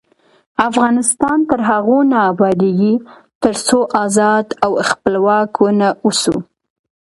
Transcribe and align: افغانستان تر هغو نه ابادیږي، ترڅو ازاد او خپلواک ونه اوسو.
افغانستان 0.69 1.37
تر 1.49 1.59
هغو 1.69 1.99
نه 2.11 2.17
ابادیږي، 2.31 2.93
ترڅو 3.43 3.79
ازاد 4.03 4.45
او 4.63 4.71
خپلواک 4.89 5.51
ونه 5.63 5.89
اوسو. 6.05 6.35